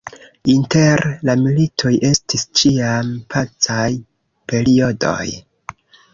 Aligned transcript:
Inter 0.51 1.03
la 1.29 1.35
militoj 1.41 1.91
estis 2.09 2.47
ĉiam 2.63 3.13
pacaj 3.35 3.87
periodoj. 4.55 5.17